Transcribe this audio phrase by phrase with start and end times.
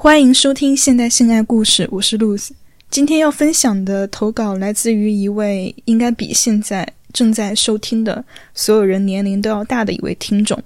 [0.00, 2.54] 欢迎收听现代性爱故事，我是露丝。
[2.88, 8.24] 今天要分享的投稿来自于一位应该比现在正在收听的
[8.54, 10.56] 所有人年龄都要大的一位听众。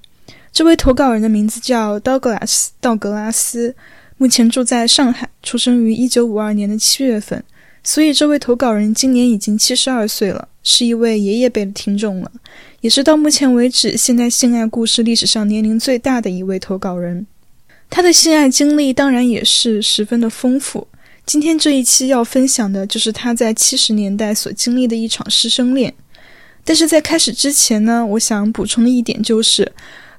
[0.52, 3.74] 这位投稿人的名字叫 Douglas 道格拉斯，
[4.18, 7.42] 目前住在上海，出生于一九五二年的七月份。
[7.82, 12.30] 所以这位投稿人今年已经七十二岁了，是一位爷爷辈的听众了，
[12.82, 17.26] 也是到目前为止现代性爱故事历史上年龄最大的一位投稿人。
[17.94, 20.88] 他的性爱经历当然也是十分的丰富。
[21.26, 25.92] 今天这一期要分享的就是他在七十年代所经历的一场师生恋。
[26.64, 29.70] 但是在开始之前呢，我想补充的一点就是，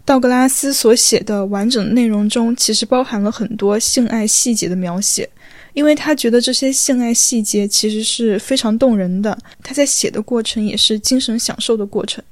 [0.05, 5.27] 道格拉斯所写的完整的内容中，其实包含了很多性爱细节的描写，
[5.73, 9.35] 因为他觉得这些性爱细节其实是非常动人的。
[9.63, 12.23] 他在写的过程也是精神享受的过程。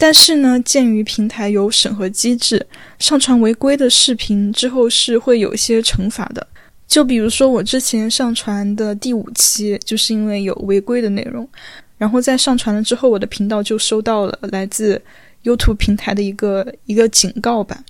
[0.00, 2.66] 但是呢，鉴于平台有审核机制，
[2.98, 6.46] 上传违规的视频之后是会有一些惩罚的。
[6.88, 11.46] 就比如说我之前上传的第五期，就是因为有违规的内容，
[11.98, 14.98] 然后在上传了之后，我的频道就收到了来自
[15.44, 17.84] YouTube 平台的一个一个警告吧。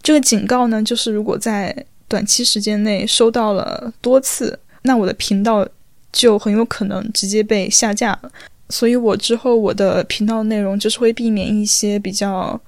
[0.00, 1.74] 这个警告呢，就是如果在
[2.06, 5.68] 短期时间内收到了多次，那我的频道
[6.12, 8.30] 就很有可能直接被下架了。
[8.68, 12.60] 所以，我之后我的频道内容就是会避免一些比较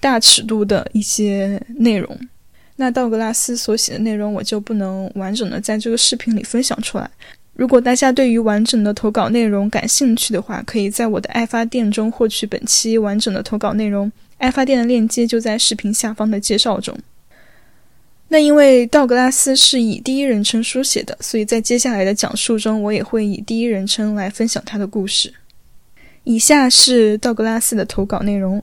[0.00, 2.18] 大尺度的一些内容。
[2.76, 7.10] 那道格拉斯所写的内容，我就不能完整的在这个视频里分享出来。
[7.54, 14.12] 如果大家对于完整的投稿内容感兴趣的话，可以在我的爱发电中获取本期完整的投稿内容。
[14.36, 16.94] 爱发电的链接就在视频下方的介绍中。
[18.28, 25.32] 那因为道格拉斯是以第一人称书写的，所以在接下来的讲述中，我也会以第一人称来分享他的故事。
[26.24, 28.60] 以下是道格拉斯的投稿内容。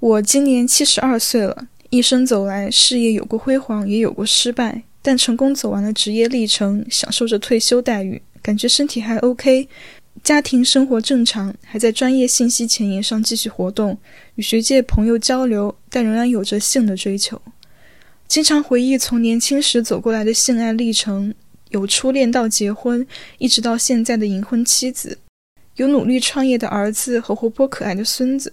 [0.00, 9.68] 我今年七十二岁了，一生走来，事业有过辉煌，也有过失败，但成功走完了职业历程，享受着退休待遇，感觉身体还 OK，
[10.24, 13.96] 家庭生活正常，还在专业信息前沿上继续活动，
[14.34, 17.40] 与学界朋友交流，但仍然有着性的追求。
[18.28, 21.32] 经常回忆从年轻时走过来的性爱历程，
[21.70, 23.06] 有初恋到结婚，
[23.38, 25.18] 一直到现在的银婚妻子。
[25.76, 28.52] 有努力创业的儿子和活泼可爱的孙子，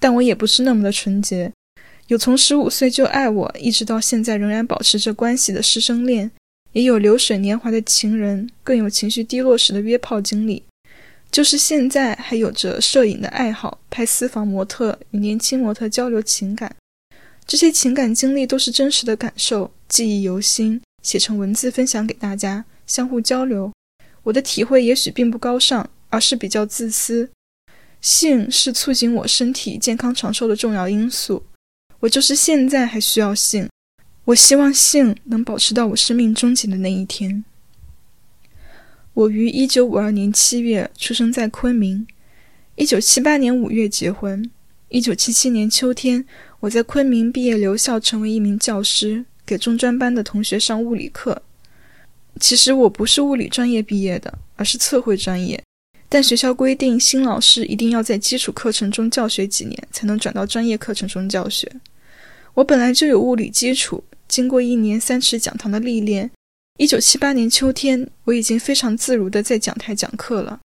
[0.00, 1.52] 但我也不是那么的纯洁。
[2.08, 6.30] 有从十五岁就爱我，一直到现在仍然保持着关系的师生恋，
[6.72, 10.62] 也有流水年华的情人，更有情绪低落时的约炮经历。
[11.30, 16.74] 就是现在还有着摄影的爱好，拍私房模特，与年轻模特交流情感。
[17.46, 23.72] 这些情感经历都是真实的感受，记忆犹新，写成文字分享给大家，相互交流。
[24.24, 25.88] 我的体会也许并不高尚。
[26.08, 27.28] 而是比较自私，
[28.00, 31.42] 性是促进我身体健康长寿的重要因素。
[31.98, 33.68] 我就是现在还需要性，
[34.24, 37.44] 我希望性能保持到我生命终结的那一天。
[39.14, 42.06] 我于一九五二年七月出生在昆明，
[42.76, 44.48] 一九七八年五月结婚。
[44.88, 46.24] 一九七七年秋天，
[46.66, 51.40] 我在昆明毕业留校，成为一名教师，给中专班的同学上物理课。
[52.40, 55.62] 其实我不是物理专业毕业的，而是测绘专业。
[56.08, 61.70] 但学校规定，新老师一定要在基础课程中教学几年，才能转到专业课程中教学。
[62.54, 66.28] 我本来就有物理基础，经过一年三尺讲堂的历练，
[66.80, 70.58] 一九七八年秋天，我已经非常自如地在讲台讲课了。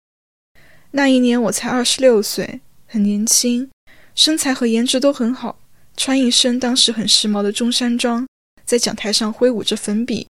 [0.92, 3.70] 那一年我才二十六岁，很年轻，
[4.14, 5.58] 身材和颜值都很好，
[5.96, 8.26] 穿一身当时很时髦的中山装，
[8.64, 10.26] 在讲台上挥舞着粉笔，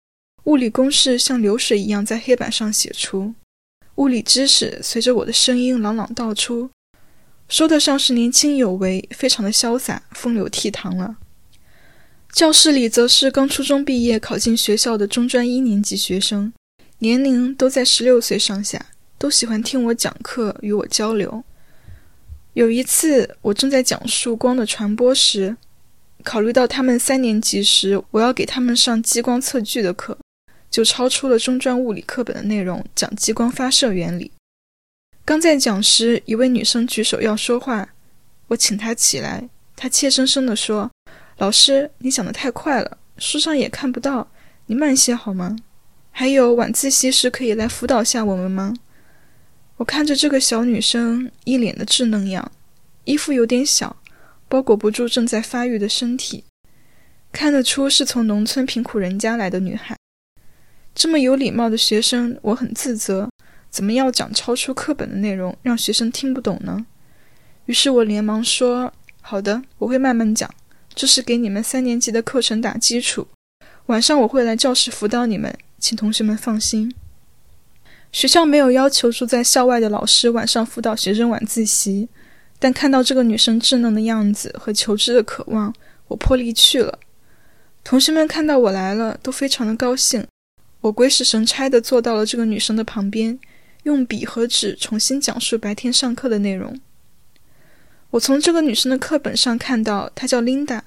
[0.45, 3.33] 物理公式像流水一样在黑板上写出。
[3.95, 6.69] 物理知识随着我的声音朗朗道出，
[7.49, 11.17] 说得上是年轻有为，非常的潇洒，风流倜傥了。
[12.31, 16.53] 教室里则是刚初中毕业考进学校的中专一年级学生，
[16.99, 18.85] 年龄都在十六岁上下，
[19.17, 21.43] 都喜欢听我讲课，与我交流。
[22.57, 25.55] 有一次，我正在讲述光的传播时，
[26.23, 30.17] 考虑到他们三年级时我要给他们上激光测距的课。
[30.71, 34.31] 就超出了中专物理课本的内容，讲激光发射原理。
[35.23, 37.87] 刚在讲时，一位女生举手要说话，
[38.47, 39.47] 我请她起来。
[39.75, 40.89] 她怯生生地说
[41.37, 44.27] ：“老师，你讲得太快了，书上也看不到，
[44.65, 45.55] 你慢些好吗？
[46.09, 48.73] 还有晚自习时可以来辅导下我们吗？”
[49.77, 52.51] 我看着这个小女生一脸的稚嫩样，
[53.05, 53.95] 衣服有点小，
[54.49, 56.43] 包裹不住正在发育的身体，
[57.31, 59.95] 看得出是从农村贫苦人家来的女孩。
[60.95, 63.29] 这么有礼貌的学生，我很自责。
[63.69, 66.87] 怎么要讲超出课本的内容，让学生听不懂呢？
[67.65, 68.91] 于是我连忙说
[69.21, 70.49] ：“好的，我会慢慢讲，
[70.95, 73.27] 这是给你们三年级的课程打基础。
[73.87, 76.91] 晚上我会来教室辅导你们，请同学们放心。
[78.11, 82.07] 学校没有要求住在校外的老师晚上辅导学生晚自习，
[82.57, 85.73] 但看到这个女生稚嫩的样子和求知的渴望，
[86.07, 86.97] 我破例去了。
[87.83, 90.25] 同学们看到我来了，都非常的高兴。
[90.81, 93.37] 我鬼使神差地坐到了这个女生的旁边，
[93.83, 96.79] 用笔和纸重新讲述白天上课的内容。
[98.11, 100.83] 我从这个女生的课本上看到，她叫琳达。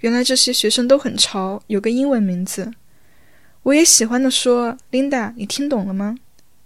[0.00, 2.72] 原来这些学生都很潮，有个英文名字。
[3.64, 6.16] 我也喜欢的说：“琳达，你听懂了吗？”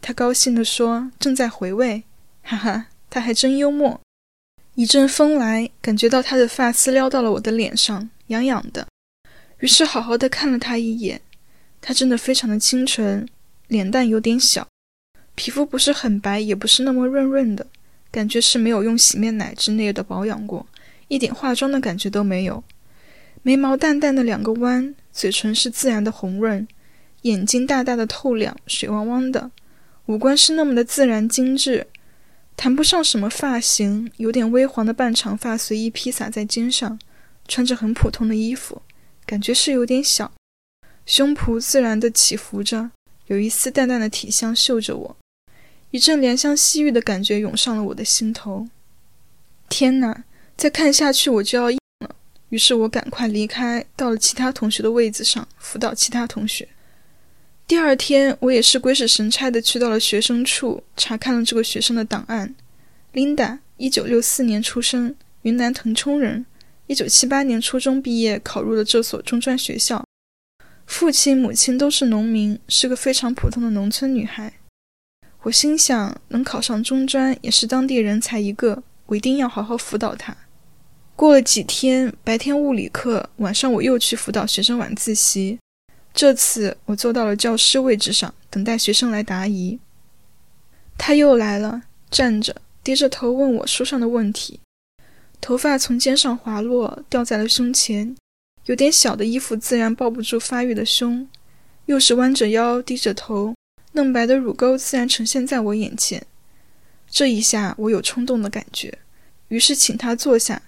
[0.03, 2.03] 他高兴地说：“正在回味。”
[2.45, 3.99] 哈哈，他还真幽默。
[4.75, 8.87] 一阵风来，感觉到他的发丝撩到了我的脸上，痒痒的。
[9.61, 11.23] 于是好好的看了他一眼。
[11.81, 13.29] 他真的非常的清纯，
[13.67, 14.67] 脸蛋有点小，
[15.35, 17.67] 皮肤不是很白，也不是那么润润的，
[18.11, 20.65] 感觉是没有用洗面奶之类的保养过，
[21.09, 22.63] 一点化妆的感觉都没有。
[23.43, 26.67] 眉毛淡淡的两个弯，嘴唇是自然的红润，
[27.23, 29.51] 眼睛大大的透亮，水汪汪的，
[30.07, 31.87] 五官是那么的自然精致，
[32.57, 36.99] 谈不上什么发型，有点微黄的半长发随意披洒在肩上，
[37.47, 38.83] 穿着很普通的衣服，
[39.25, 40.33] 感觉是有点小，
[41.07, 42.91] 胸脯自然的起伏着，
[43.29, 45.17] 有一丝淡淡的体香嗅着我，
[45.93, 48.67] 一阵怜香惜玉的感觉涌上了我的心头。
[49.69, 50.25] 天哪，
[50.57, 52.15] 再看下去我就要硬了。
[52.49, 56.69] 于是我赶快离开，到了其他同学的位子上辅导其他同学。
[57.73, 62.55] 第二天，我也是鬼使神差的去到了学生处，查看了这个学生的档案。
[63.15, 66.45] Linda，一九六四年出生，云南腾冲人，
[66.87, 70.05] 一九七八年初中毕业，考入了这所中专学校。
[70.85, 74.53] 父亲、母亲都是农民，是个非常普通的农村女孩。
[75.45, 80.37] 我心想，能考上中专也是当地人才一个，我一定要好好辅导她。
[81.17, 85.59] 过了几天，白天物理课，晚上我又去辅导学生晚自习。
[86.15, 89.79] 这次我坐到了教师位置上，等待学生来答疑。
[90.99, 92.55] 他又来了，站着，
[92.85, 94.61] 低着头问我书上的问题。
[95.41, 98.15] 头发从肩上滑落，掉在了胸前，
[98.67, 101.29] 有点小的衣服自然抱不住发育的胸。
[101.87, 103.55] 又是弯着腰，低着头，
[103.93, 106.25] 嫩白的乳沟自然呈现在我眼前。
[107.11, 108.97] 这一下，我有冲动的感觉，
[109.49, 110.63] 于是请他坐下。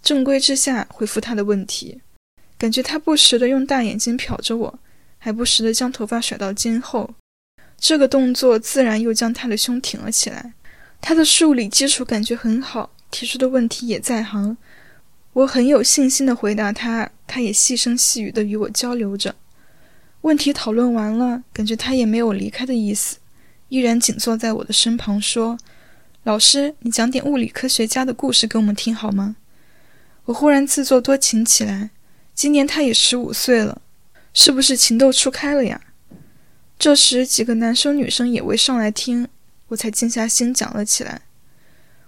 [0.00, 2.00] 正规之下回复他的问题，
[2.56, 4.78] 感觉他不时的用大眼睛瞟着我，
[5.24, 7.08] 还不时的将头发甩到肩后，
[7.78, 10.52] 这个动作自然又将他的胸挺了起来。
[11.00, 14.54] 他的数理基础感觉很好，提出的问题也在行，
[15.32, 19.34] 我很有信心的回答他，他也细声细语的与我交流着。
[20.20, 23.16] 问题讨论完了，感觉他也没有离开的意思，
[23.70, 25.56] 依然紧坐在我的身旁说
[26.24, 29.36] ：“老师，你讲点物理科学家的故事给我们听好吗？”
[30.26, 31.88] 我忽然自作多情起来，
[32.34, 33.80] 今年他也十五岁了，
[34.34, 35.80] 是不是情窦初开了呀？
[36.76, 39.28] 这时几个男生女生也围上来听，
[39.68, 41.22] 我才静下心讲了起来。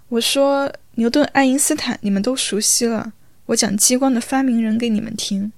[0.09, 3.13] 我说牛顿、爱因斯坦你们都熟悉了，
[3.47, 5.53] 我讲激光的发明人给你们听。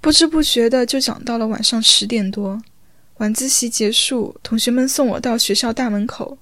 [0.00, 2.62] 不知不觉的就讲到了晚上十点多，
[3.16, 6.38] 晚自习结束，同学们送我到学校大门口，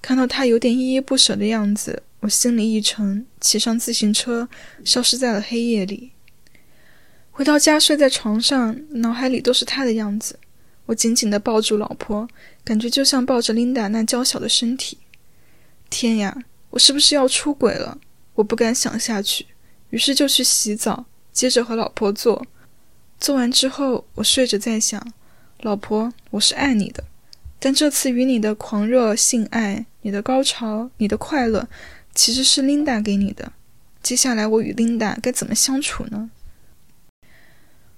[0.00, 2.02] 看到他有点依依不舍的样子。
[2.20, 4.48] 我心里一沉，骑上自行车，
[4.86, 6.12] 消失在了黑夜里。
[7.36, 10.38] 回到家，睡在床上，脑海里都是他的样子。
[10.86, 12.28] 我紧紧地抱住老婆，
[12.62, 14.98] 感觉就像抱着琳达那娇小的身体。
[15.90, 17.98] 天呀，我是不是要出轨了？
[18.34, 19.46] 我不敢想下去，
[19.90, 22.46] 于是就去洗澡，接着和老婆做。
[23.18, 25.04] 做完之后，我睡着在想，
[25.62, 27.02] 老婆，我是爱你的，
[27.58, 31.68] 但这次与你的狂热性爱，你的高潮，你的快乐。
[32.14, 33.50] 其实是琳达给你的。
[34.00, 36.30] 接下来我与琳达该怎么相处呢？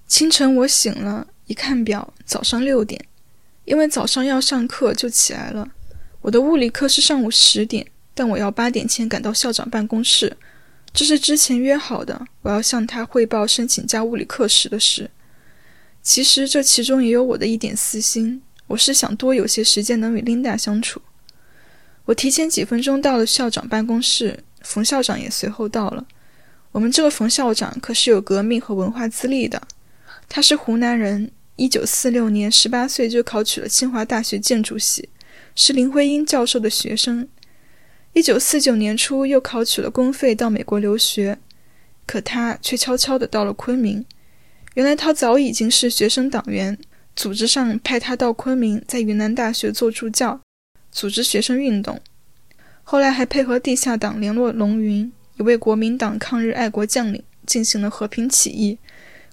[0.07, 2.99] 清晨我醒了，一看表，早上六点。
[3.65, 5.67] 因为早上要上课，就起来了。
[6.21, 10.37] 我的物理课是上午十点，但我要八点前赶到校长办公室，
[10.93, 12.25] 这是之前约好的。
[12.43, 15.11] 我要向他汇报申请加物理课时的事。
[16.01, 21.01] 其实这其中也有我的一点私心，我是想多有些时间能与琳达相处。
[22.05, 26.07] 我提前几分钟到了校长办公室，冯校长也随后到了。
[26.71, 29.61] 我们这个冯校长可是有革命和文化资历的，
[30.29, 35.09] 他是湖南人，一九四六年十八岁就考取了清华大学建筑系，
[35.55, 37.27] 是林徽因教授的学生。
[38.13, 41.37] 一九四九年初又考取了公费到美国留学，
[42.05, 44.05] 可他却悄悄地到了昆明。
[44.73, 46.77] 原来他早已经是学生党员，
[47.15, 50.41] 组织上派他到昆明，在云南大学做助教。
[50.91, 51.99] 组织学生运动，
[52.83, 58.79] 后来还配合地下党联络龙云，一位国民党抗日爱国将领，进行了和平起义，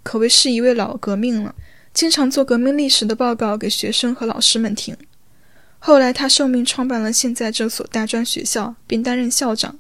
[0.05, 1.53] 可谓是一位老革命了，
[1.93, 4.97] 经常做革命历史的报告给学生和老师们听。
[5.81, 9.77] 后来他受命创办了现在这所大专学校，并担任校长。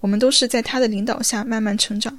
[0.00, 2.18] 我们都是在他的领导下慢慢成长。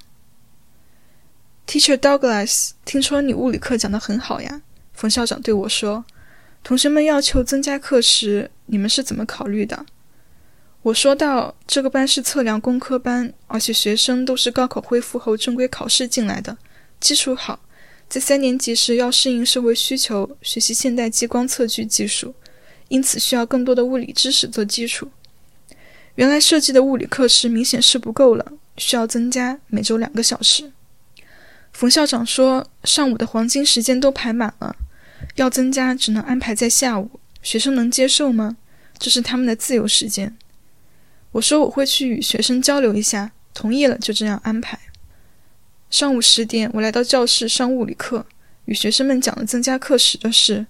[1.66, 4.62] Teacher Douglas，听说你物理课讲得很好呀？
[4.94, 6.04] 冯校长对我说。
[6.64, 9.86] 同学们要求增加课时，你们是怎么考虑的？
[10.82, 16.58] 我说道：“这个班是测量工科班，而且学生都是高考恢复后正规考试进来的，
[17.04, 17.60] 基础好，
[18.08, 22.34] 在三年级时要适应社会需求，学习现代激光测距技术。”
[22.88, 25.10] 因此，需要更多的物理知识做基础。
[26.16, 30.72] 原来设计的物理课时明显是不够了，需要增加每周两个小时。
[31.74, 34.74] 冯校长说：“上午的黄金时间都排满了，
[35.36, 37.20] 要增加只能安排在下午。
[37.42, 38.56] 学生能接受吗？
[38.98, 40.38] 这是他们的自由时间。”
[41.34, 44.80] 我说：“我会去与学生交流一下，同意了就这样安排。”
[45.94, 48.26] 上午十点，我来到教室上物理课，
[48.66, 50.66] 与学生们讲了增加课时的事。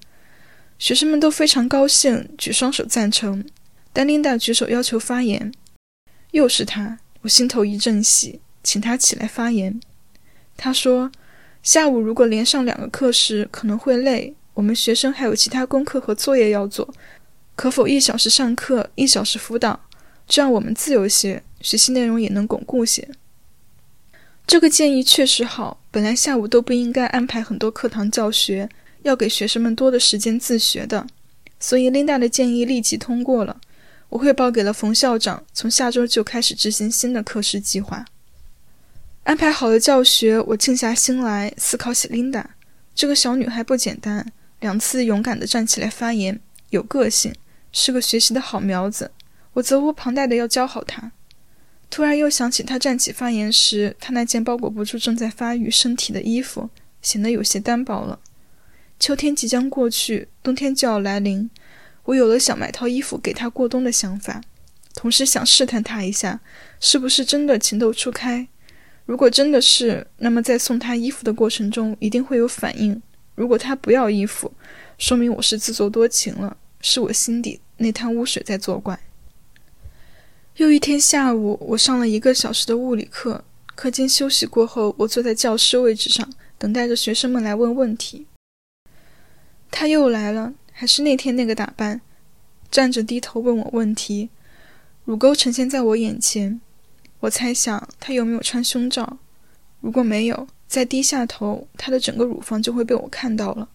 [0.77, 3.41] 学生们都非常高兴，举双手赞成。
[3.93, 5.53] 但琳达举手要求发言，
[6.31, 9.79] 又是他，我心头一阵喜，请他起来发言。
[10.57, 11.09] 他说
[11.63, 14.35] ：“下午如果连上两个课时，可能会累。
[14.53, 16.93] 我们学生还有其他功课和作业要做，
[17.55, 19.79] 可否一小时上课，一小时辅导，
[20.27, 23.07] 这样我们自由些，学习内容也能巩固些。”
[24.45, 25.79] 这个建议确实好。
[25.91, 28.69] 本来下午都不应该安排很多课堂教学。
[29.03, 31.05] 要给学生们多的时间自学的，
[31.59, 33.59] 所以琳达的建议立即通过了。
[34.07, 38.05] 我汇报给了冯校长，从下周就开始执行新的课时计划。
[39.23, 42.51] 安排好了教学，我静下心来思考起琳达
[42.95, 44.25] 这个小女孩不简单，
[44.61, 47.35] 两次勇敢地站起来发言，有个性，
[47.73, 49.11] 是个学习的好苗子。
[49.51, 51.11] 我责无旁贷的要教好她。
[51.93, 56.67] 突然又想起他站起发言时，他那件包裹不住正在发育身体的衣服，
[57.03, 58.19] 显得有些单薄了。
[58.99, 61.47] 秋天即将过去，冬天就要来临。
[62.05, 64.41] 我有了想买套衣服给他过冬的想法，
[64.95, 66.39] 同时想试探他一下，
[66.79, 68.47] 是不是真的情窦初开。
[69.05, 72.99] 如果真的是，那么在送他衣服的过程中一定会有反应。
[73.35, 74.51] 如果他不要衣服，
[74.97, 78.99] 说明我是自作多情了，是我心底那滩污水在作怪。
[80.57, 83.43] 又一天下午，我上了一个小时的物理课。
[83.73, 86.29] 课间休息过后，我坐在教师位置上，
[86.59, 88.27] 等待着学生们来问问题。
[89.71, 92.01] 他又来了，还是那天那个打扮，
[92.69, 94.29] 站着低头问我问题，
[95.05, 96.61] 乳沟呈现在我眼前。
[97.21, 99.17] 我猜想他有没有穿胸罩，
[99.81, 103.69] 如果没有，再低下头，他的整个乳房就会被我看到了。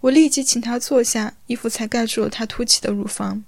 [0.00, 3.42] 我立即请他坐下，衣服才盖住了他凸起的乳房。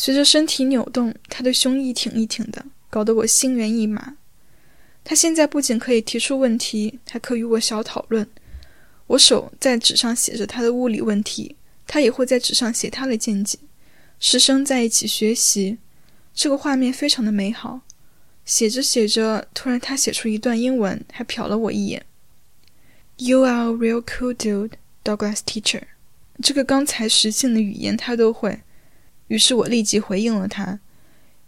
[0.00, 4.14] 随着身体扭动，他的胸一挺一挺的，搞得我心猿意马。
[5.02, 8.24] 他现在不仅可以提出问题，还可与我小讨论。
[9.08, 13.58] 我手在纸上写着他的物理问题，他也会在纸上写他的见解。
[14.20, 15.78] 师生在一起学习，
[16.32, 17.80] 这个画面非常的美好。
[18.44, 22.06] 写着写着，突然他写出一段英文，还瞟了我一眼。
[23.16, 25.82] You are a real cool dude, Douglas teacher。
[26.40, 28.60] 这个刚才实性的语言他都会。
[29.28, 30.80] 于是我立即回应了他。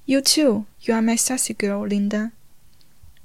[0.06, 2.30] You too, you are my sassy girl, Linda。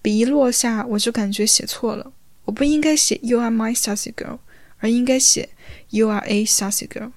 [0.01, 2.11] 笔一落下，我就感觉写错了。
[2.45, 4.39] 我不应该写 "You are my sassy girl"，
[4.77, 5.49] 而应该写
[5.89, 7.11] "You are a sassy girl"。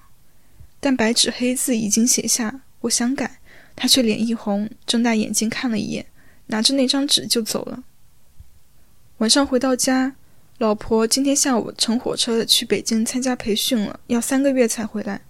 [0.79, 3.39] 但白纸黑字已经写下，我想改，
[3.75, 6.07] 他却脸一红，睁大眼睛看了一眼，
[6.47, 7.83] 拿着那张纸就走了。
[9.19, 10.15] 晚上回到家，
[10.57, 15.21] 老婆今天下午乘火车去北京参加培训了，要三个月才回来。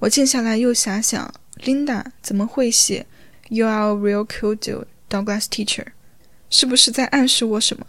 [0.00, 1.32] 我静下来又遐想
[1.64, 3.06] ，Linda 怎么会写
[3.48, 5.86] "You are a real cute Douglas teacher"？
[6.50, 7.86] 是不是在暗示我什么？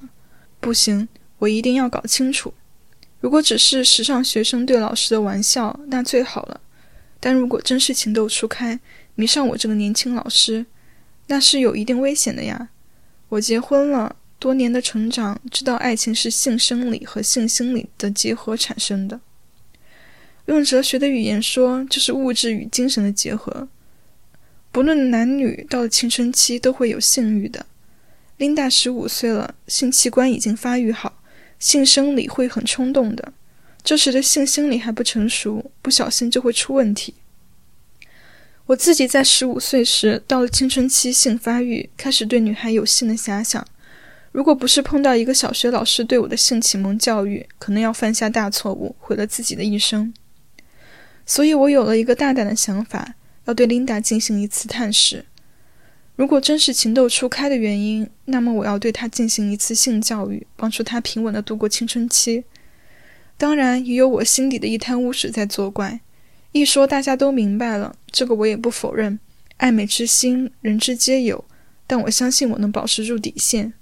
[0.59, 1.07] 不行。
[1.37, 2.53] 我一定要搞清楚。
[3.21, 6.59] 如果只是时尚学生对老师的玩笑，那最好了。
[7.21, 8.77] 但如果真是情窦初开，
[9.15, 10.65] 迷上我这个年轻老师，
[11.27, 12.69] 那是有一定危险的呀。
[13.29, 19.21] 我结婚了，多年的成长，知道爱情是性生理和性心理的结合产生的。
[20.49, 23.67] 用哲学的语言说，就是物质与精神的结合。
[24.71, 27.67] 不论男女，到了青春期都会有性欲的。
[28.37, 31.21] 琳达十五岁了，性器官已经发育好。
[31.59, 33.31] 性生理会很冲动的，
[33.83, 37.13] 这时的性心理还不成熟，不小心就会出问题。
[38.65, 43.63] 我自己在十五岁时到了青春期，性发育，开始对女孩有性的遐想。
[44.31, 50.11] 如果不是碰到一个小学老师对我的性启蒙教育，可能要犯下大错误，毁了自己的一生。
[51.29, 53.13] 所以我有了一个大胆的想法，
[53.45, 55.23] 要对琳达进行一次探视。
[56.15, 62.45] 如果真是情窦初开的原因，那么我要对她进行一次性教育，帮助她平稳地度过青春期。
[63.37, 65.99] 当然，也有我心底的一滩污水在作怪。
[66.51, 69.19] 一说大家都明白了，这个我也不否认。
[69.57, 71.45] 爱美之心，人之皆有，
[71.85, 73.73] 但我相信我能保持住底线。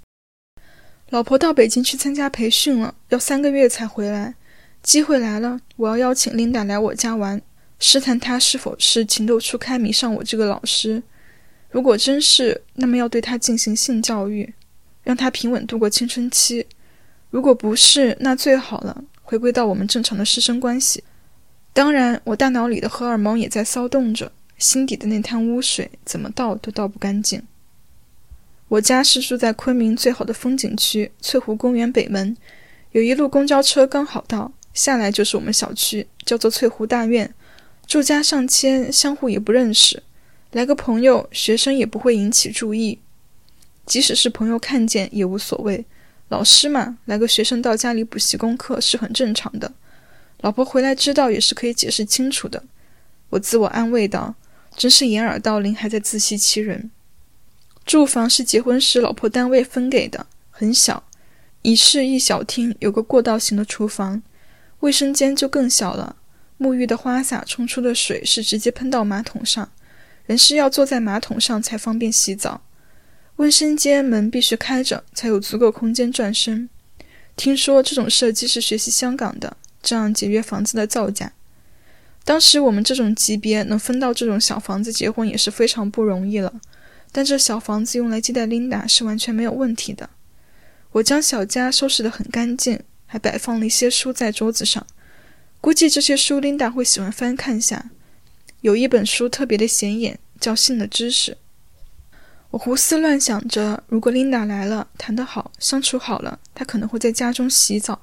[1.12, 4.36] 老婆到北京去参加培训了，要三个月才回来。
[4.84, 7.42] 机会来了，我要邀请琳达来我家玩，
[7.80, 11.04] 试探她是否是情窦初开迷上我这个老师。
[11.70, 14.54] 如果真是，那么要对她进行性教育，
[15.04, 16.66] 让她平稳度过青春期。
[17.30, 19.04] 如果不是，那最好了。
[19.22, 21.04] 回归到我们正常的师生关系，
[21.74, 27.44] 当然，我大脑里的荷尔蒙也在骚动着，心底的那滩污水怎么倒都倒不干净。
[28.70, 32.38] 我家是住在昆明最好的风景区翠湖公园北门，
[32.94, 37.34] 有一路公交车刚好到，下来就是我们小区，叫做翠湖大院，
[37.88, 40.04] 住家上千，相互也不认识，
[40.52, 43.00] 来个朋友、学生也不会引起注意，
[43.88, 45.84] 即使是朋友看见也无所谓。
[46.30, 49.74] 老师嘛，来个学生到家里补习功课是很正常的。
[50.42, 52.64] 老婆回来知道也是可以解释清楚的。
[53.32, 54.36] 我自我安慰道
[54.78, 56.92] ：“真是掩耳盗铃，还在自欺欺人。”
[57.84, 61.04] 住房是结婚时老婆单位分给的，很小，
[61.64, 64.22] 一室一小厅，有个过道型的厨房。
[64.82, 66.16] 卫生间就更小了，
[66.60, 69.72] 沐浴的花洒冲出的水是直接喷到马桶上，
[70.26, 72.62] 人是要坐在马桶上才方便洗澡。
[73.38, 76.70] 卫生间门必须开着，才有足够空间转身。
[77.36, 81.34] 听说这种设计是学习香港的，这样节约房子的造价。
[82.24, 86.52] 当时我们这种级别能分到这种小房子结婚也是非常不容易了。
[87.12, 90.10] 但这小房子用来接待琳达是完全没有问题的。
[90.92, 94.86] 我将小家收拾得很干净，还摆放了一些书在桌子上。
[95.60, 97.90] 估计这些书琳达会喜欢翻看下。
[98.62, 101.32] 有一本书特别的显眼，叫《性的知识》。
[102.52, 108.02] 我胡思乱想着，如果琳达来了，谈得好，相处好了，她可能会在家中洗澡。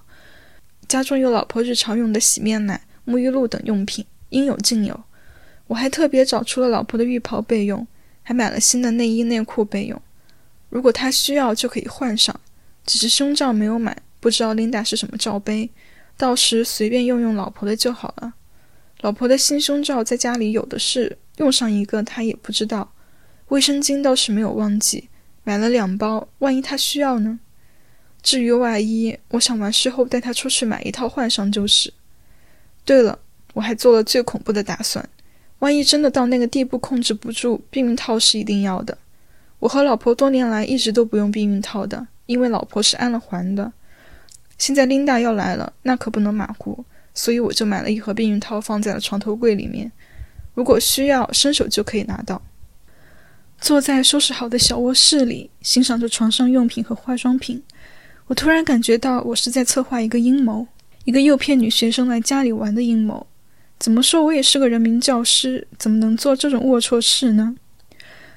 [0.87, 5.05] 家中有老婆日常用的洗面奶、沐浴露等用品，应有尽有。
[5.67, 7.87] 我还特别找出了老婆的浴袍备用，
[8.23, 10.01] 还买了新的内衣内裤备用。
[10.69, 12.39] 如果她需要，就可以换上。
[12.85, 15.69] 只是胸罩没有买，不知道琳达是什么罩杯，
[16.17, 18.33] 到时随便用用老婆的就好了。
[19.03, 22.91] 老婆的新胸罩在家里有的是，用上一个她也不知道。
[23.49, 25.11] 卫生巾倒是没有忘记，
[25.43, 27.39] 买了两包，万一她需要呢？
[28.23, 31.93] 至于外衣，我想完事后带她出去买一套换上就是。
[32.87, 33.19] 对了，
[33.53, 35.07] 我还做了最恐怖的打算，
[35.59, 38.97] 万一真的到那个地步控制不住，避孕套是一定要的。
[39.59, 43.71] 我和老婆多年来一直都不用避孕套的，因为老婆是安了环的。
[44.65, 49.93] 现在琳达要来了，那可不能马虎，所以我就买了一盒避孕套放在了床头柜里面，
[50.55, 52.41] 如果需要，伸手就可以拿到。
[53.61, 57.63] 坐在收拾好的小卧室里，欣赏着床上用品和化妆品，
[58.27, 60.67] 我突然感觉到我是在策划一个阴谋，
[61.05, 63.27] 一个诱骗女学生来家里玩的阴谋。
[63.79, 67.55] 怎么说，我也是个人民教师，怎么能做这种龌龊事呢？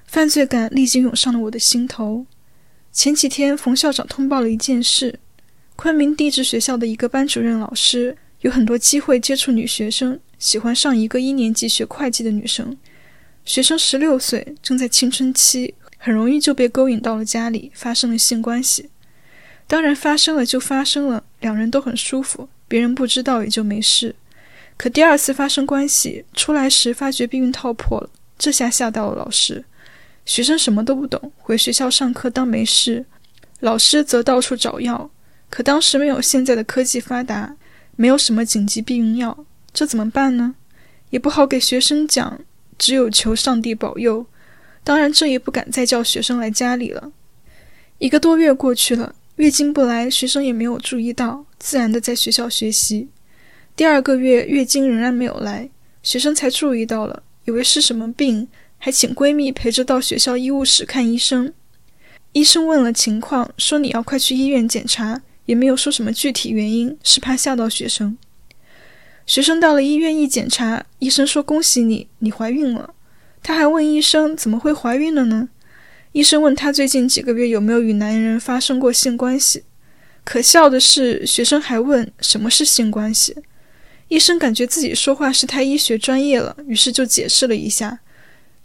[0.06, 2.26] 犯罪感立即涌上了我的心头。
[2.92, 5.18] 前几天，冯校长通报了一件事：
[5.78, 12.76] 昆明地质学校的一个班主任老师有很多机会接触女学生，喜欢上一个一年级学会计的女生。
[13.46, 18.90] 学生十六岁，正在青春期，很容易就被勾引到了家里，发生了性关系。
[19.68, 24.16] 当然，发生了就发生了，两人都很舒服，别人不知道也就没事。
[24.78, 28.10] 可第二次发生关系，出来时发觉避孕套破了，
[28.40, 29.64] 这下吓到了老师。
[30.26, 33.06] 学生什么都不懂，回学校上课当没事，
[33.60, 35.12] 老师则到处找药。
[35.58, 37.56] 可当时没有现在的科技发达，
[37.96, 39.44] 没有什么紧急避孕药，
[39.74, 40.54] 这怎么办呢？
[41.10, 42.40] 也不好给学生讲。
[42.78, 44.24] 只有求上帝保佑，
[44.84, 47.12] 当然这也不敢再叫学生来家里了。
[47.98, 53.08] 一个多月过去了，月经不来，学生也没有注意到，自然的在学校学习。
[53.76, 55.68] 第二个月，月经仍然没有来，
[56.04, 61.52] 学生才注意到了，以为是什么病，还请闺蜜陪着到学校医务室看医生。
[62.34, 68.16] 医生问了情况，说你要快去医院检查，也没有说什么具体原因，是怕吓到学生。
[69.26, 72.94] 学生到了医院一检查，医生说：“恭喜你，你怀孕了。”
[73.42, 75.50] 他还问医生：“怎么会怀孕了呢？”
[76.14, 79.64] 医生问他最近几个月有没有与男人发生过性关系。
[80.24, 83.36] 可笑的是，学生还问什么是性关系。
[84.08, 88.00] 医生感觉自己说话是太医学专业了，于是就解释了一下。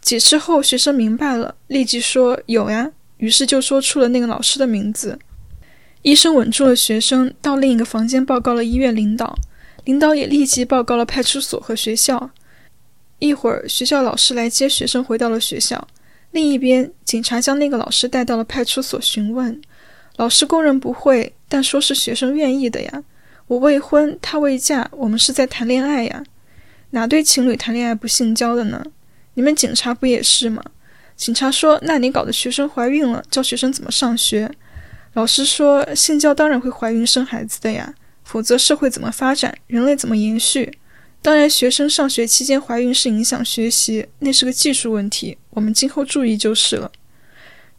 [0.01, 5.19] 解释后，学生明白了，立即说：“有呀。”于是就说出了那个老师的名字。
[6.03, 9.39] 医生稳住了学生，到另一个房间报告了医院领导。
[9.85, 12.31] 领导也立即报告了派出所和学校。
[13.21, 15.87] 一会儿，学校老师来接学生回到了学校。
[16.33, 19.61] 另一边，警察将那个老师带到了派出所询问。
[20.17, 23.05] 老师供认不讳，但说是学生愿意的呀。
[23.47, 26.25] 我未婚，他未嫁，我们是在谈恋爱呀。
[26.91, 28.85] 哪对情侣谈恋爱不性交的呢？
[29.35, 30.63] 你们警察不也是吗？
[31.17, 34.51] 警察说：“那你搞得学生怀孕了，教学生怎么上学？”
[35.15, 37.95] 老师说：“性交当然会怀孕生孩子的呀，
[38.25, 40.79] 否则社会怎么发展，人类怎么延续？
[41.21, 46.91] 当然，学生上学期间怀孕是影响学习，那是个技术问题，我们今后注意就是了。”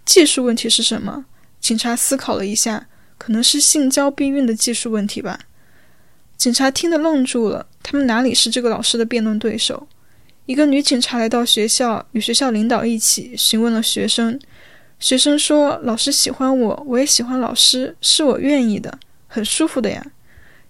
[0.06, 1.26] 技术问题是什么？
[1.60, 5.40] 警察思考了一下，可能是性交避孕的技术问题吧。
[6.38, 9.88] 警察听得愣住了，他们哪里是这个老师的辩论对手？
[10.46, 14.38] 一个女警察来到学校，与学校领导一起询问了学生。
[15.04, 20.02] 学生说：“老师喜欢我，我也喜欢老师，是我愿意的，很舒服的呀。”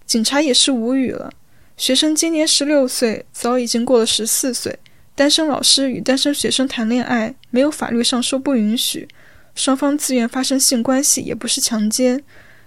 [0.08, 1.32] 警察也是无语了。
[1.78, 4.80] 学生今年十六岁，早已经过了十四岁。
[5.14, 9.08] 单身老师与单身学生谈恋爱，没有法律上说不允许。
[9.54, 12.24] 双方自愿发生性关系，也不是强奸。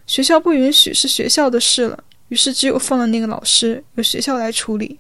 [0.06, 2.04] 学校不允许是学校的事了。
[2.28, 4.96] 于是只有放了那个老师，由学校来处理。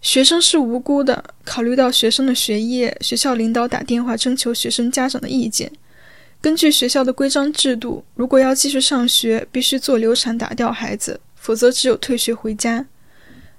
[0.00, 1.22] 学生是无辜的。
[1.44, 5.70] 考虑到学生的学业，学校领导打电话征求学生家长的意见。
[6.40, 12.86] 根据学校的规章制度，如果要继续上学，必须做流产打掉孩子，否则只有退学回家。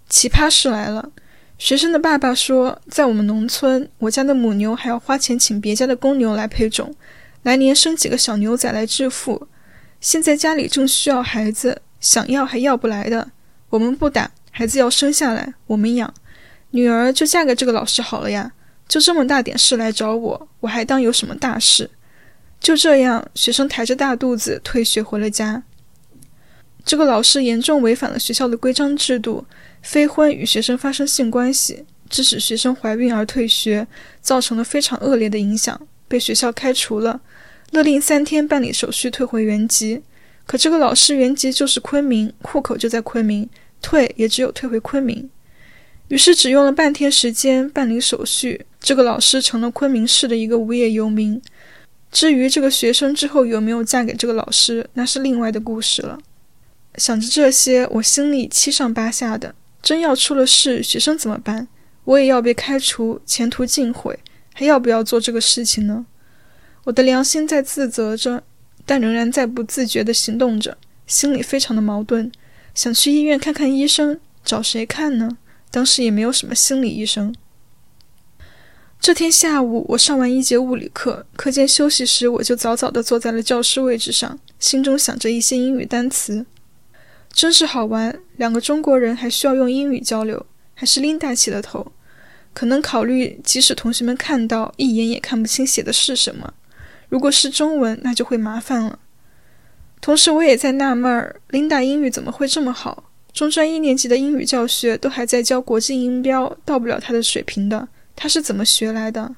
[0.10, 1.12] 奇葩事来了，
[1.60, 6.96] 学生的爸爸说，在我们农村，我家的母牛还要花钱请别家的公牛来配种，
[7.44, 9.48] 来年生几个小牛仔来致富。
[10.00, 13.30] 现在家里正需要孩子，想要还要不来的。
[13.70, 16.12] 我们不打，孩子要生下来，我们养。
[16.72, 18.52] 女儿就嫁给这个老师好了呀，
[18.88, 21.90] 就这么大点事来找我，我还当有什么大事？
[22.60, 25.64] 就这样，学生抬着大肚子退学回了家。
[26.84, 29.46] 这个老师严重违反了学校的规章制度，
[29.82, 33.88] 非婚与学生发生性关系，致使学生怀孕而退学，
[34.22, 37.22] 造成了非常恶劣的影响，被学校开除了，
[37.72, 40.02] 勒令三天办理手续退回原籍。
[40.46, 43.48] 可这个老师原籍就是昆明，户口就在昆明，
[43.82, 45.30] 退也只有退回昆明。
[46.12, 51.42] 于是只用了半天时间办理手续，这个老师成了昆明市的一个无业游民。
[52.12, 56.20] 至于这个学生之后有没有嫁给这个老师，那是另外的故事了。
[56.96, 59.56] 想着这些，我心里七上八下的。
[59.82, 61.70] 真要出了事，学生怎么办？
[62.04, 64.20] 我也要被开除，前途尽毁，
[64.54, 66.06] 还要不要做这个事情呢？
[66.84, 68.44] 我的良心在自责着，
[68.86, 72.30] 但仍然在不自觉地行动着，心里非常的矛盾。
[72.76, 75.38] 想去医院看看医生，找谁看呢？
[75.72, 77.34] 当时也没有什么心理医生。
[79.00, 86.46] 这天下午，我上完一节物理课，课间休息时，我就早早地坐在了教室位置上，心中想着一些英语单词。
[87.34, 91.92] 真是好玩，两个中国人还需要用英语交流，还是琳达起了头。
[92.54, 96.54] 可能考虑，即使同学们看到，一眼也看不清写的是什么。
[97.08, 99.00] 如果是中文，那就会麻烦了。
[100.02, 103.11] 同时，我也在纳闷儿，琳达英语怎么会这么好？
[103.34, 107.88] 中专一年级的英语教学都还在教国际音标，到不了他的水平的。
[108.16, 109.36] 他是怎么学来的？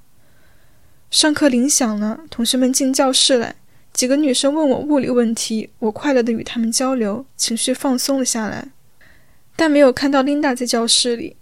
[1.12, 3.56] 上课铃响了，同学们进教室来。
[3.94, 8.70] 几个女生问我物理问题，我快乐地与她们交流，情绪放松了下来。
[9.56, 11.36] 但没有看到琳达在教室里。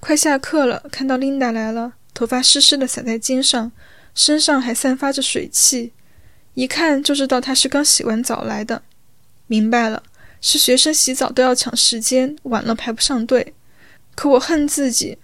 [0.00, 3.70] 快下课了，看到琳达来了，头发湿湿的洒在肩上，
[4.16, 5.92] 身上还散发着水汽，
[6.54, 8.82] 一看就知道她是刚洗完澡来的。
[9.46, 10.02] 明白了。
[10.42, 13.54] 是学生洗澡都要抢时间，晚了排不上队。
[14.14, 15.16] 可我恨自己，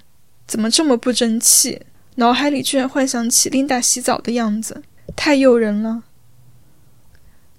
[0.46, 1.82] 怎么这么不争气？
[2.14, 4.82] 脑海里居然幻想起琳达洗澡的样子，
[5.14, 6.04] 太诱人了。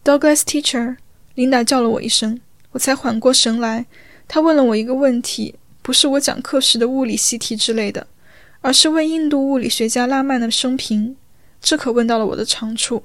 [0.04, 0.98] Douglas teacher，
[1.36, 2.42] 琳达叫了我一声，
[2.72, 3.86] 我才缓过神来。
[4.28, 8.08] 她问了我一个问题，不是我讲课时的物理习题之类的，
[8.62, 11.16] 而是问印度物理学家拉曼的生平。
[11.62, 13.04] 这可问到了我的长处，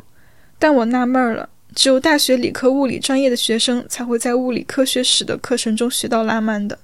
[0.59, 1.49] 但我纳闷了。
[1.75, 6.79] 只有大学理科物理专业的学生才会在物理科学史的课程中学到拉曼的，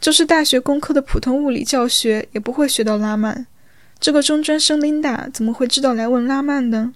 [0.00, 3.46] 就是大学工科的普通物理教学也不会学到拉曼。
[3.98, 6.92] 这个中专生琳达怎么会知道来问拉曼呢？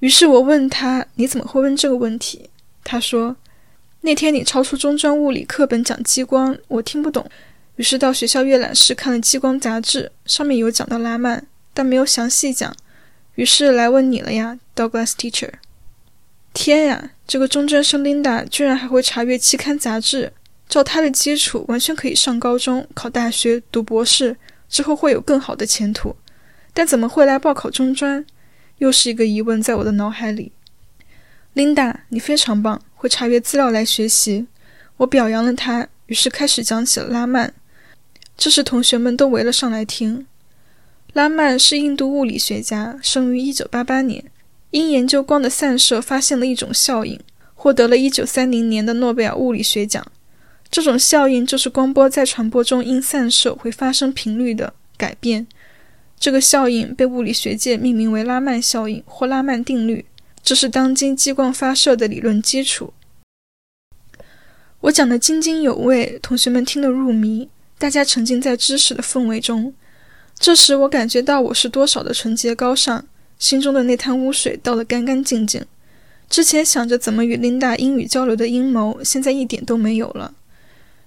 [0.00, 2.50] 于是我问他：“你怎么会问这个问题？”
[2.84, 3.36] 他说
[4.02, 7.24] ：“那天你超出中专物理课本讲激光，我听不懂，
[7.76, 12.74] 于是到学校阅览室看了激光杂志，上面有讲到拉曼，但没有详细讲，
[13.36, 15.50] 于是来问你了呀，Douglas teacher。”
[16.56, 20.32] 天呀，这个中专生琳达居然还会查阅期刊杂志，
[20.66, 24.34] 照她的基础，完全可以上高中、考大学、读博士，
[24.66, 26.16] 之后会有更好的前途。
[26.72, 28.24] 但怎么会来报考中专？
[28.78, 30.52] 又是一个疑问在我的脑海里。
[31.52, 34.46] 琳达，你非常棒，会查阅资料来学习。
[34.96, 37.52] 我表扬了她，于是开始讲起了拉曼。
[38.34, 40.26] 这时同学们都围了上来听。
[41.12, 44.24] 拉曼是印度物理学家，生于1988年，
[44.76, 47.18] 因研究光的散射发现了一种效应，
[47.54, 50.06] 获得了一九三零年的诺贝尔物理学奖。
[50.70, 55.46] 这种效应就是光波在传播中因散射会发生频率的改变。
[56.20, 60.04] 这个效应被物理学界命名为拉曼效应或拉曼定律，
[60.42, 62.92] 这是当今激光发射的理论基础。
[64.80, 69.72] 我讲得津津有味，同学们听得入迷，大家沉浸在知识的氛围中。
[70.38, 73.06] 这时，我感觉到我是多少的纯洁高尚，
[73.38, 75.64] 心中的那滩污水倒得干干净净。
[76.28, 80.34] 之前想着怎么与琳达英语交流的阴谋，现在一点都没有了。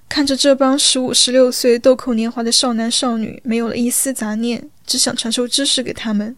[0.08, 4.70] 看着这帮十五、十六岁豆蔻年华的少男少女，没有了一丝杂念。
[4.88, 6.36] 只想传授知识给他们。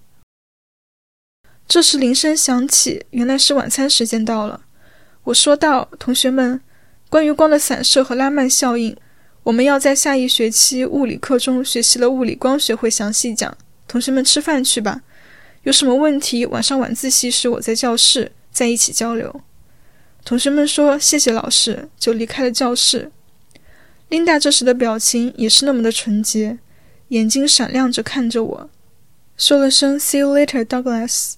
[1.65, 4.65] 这时铃声响起，原来是晚餐时间到了。
[5.23, 6.59] 我说道：“同学们，
[7.09, 8.93] 关于光的散射和拉曼效应，
[9.43, 13.57] 我们要在下一学期物理课中学习了物理光学会详细讲。
[13.87, 15.01] 同学们吃饭去吧，
[15.63, 19.41] 有什么问题晚上晚自习时我在教室再一起交流。”
[20.23, 23.11] 同学们说：“谢谢老师。”就离开了教室。
[24.09, 26.59] 琳达这时的表情也是那么的纯洁。
[27.09, 28.69] 眼睛闪亮着看着我，
[29.35, 31.33] 说了声 “See you later, Douglas”。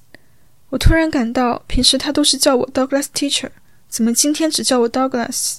[0.70, 3.50] 我突然感到，平时他都是叫我 Douglas Teacher，
[3.88, 5.58] 怎么今天只叫我 Douglas？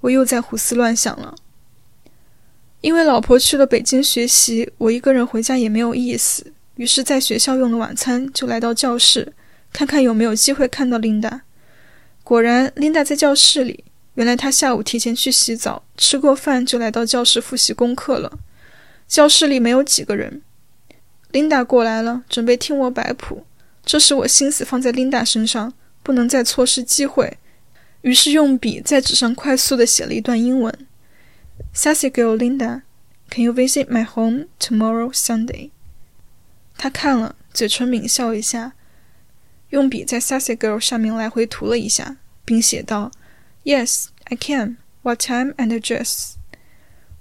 [0.00, 1.34] 我又在胡思乱想了。
[2.80, 9.32] 因为老婆去了北京学习，我一个人回家也没有意思，于是在学校用了晚餐，就来到教室，
[9.72, 11.42] 看看有没有机会看到琳达。
[12.22, 13.84] 果然，琳达在教室里。
[14.14, 18.38] 原来她下午提前去洗澡，吃过饭就来到教室复习功课了。
[19.06, 20.40] 教室里没有几个人，
[21.32, 23.44] 琳达过来了，准备听我摆谱。
[23.84, 27.36] 这时我心思放在琳达身上，不能再错失机会，
[28.00, 30.74] 于是用笔在纸上快速地写了一段英文
[31.74, 32.82] ：“Sassy girl Linda,
[33.30, 35.70] can you visit my home tomorrow Sunday？”
[36.77, 38.73] 他看了，嘴唇抿笑一下，
[39.69, 43.11] 用笔在 “Sassy girl” 上面来回涂了一下，并写道：“
[43.63, 44.77] Yes, I can.
[45.03, 46.33] What time and address？”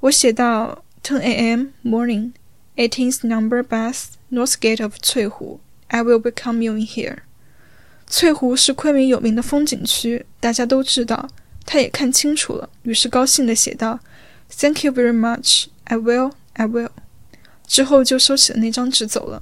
[0.00, 0.84] 我写道。
[1.02, 1.68] 10 a.m.
[1.82, 2.32] morning,
[2.76, 5.60] 18th number bus, north gate of 翠湖.
[5.88, 7.20] I will welcome you in here.
[8.06, 11.30] 翠湖是昆明有名的风景区，大家都知道。
[11.64, 14.00] 他也看清楚了，于是高兴地写道：“
[14.50, 15.68] Thank you very much.
[15.84, 16.32] I will.
[16.52, 16.90] I will.”
[17.65, 19.41] 之后就收起了那张纸走了。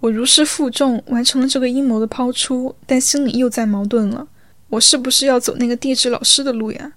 [0.00, 4.28] 我如释负重，完成了这个阴谋的抛出，但心里又在矛盾了：
[4.68, 6.92] 我是不是要走那个地质老师的路呀？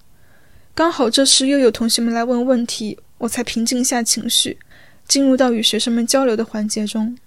[0.74, 3.00] 刚好这时又有同学们来问问题。
[3.20, 4.60] 我才平静下情绪，
[5.08, 7.18] 进入到与学生们交流的环节中。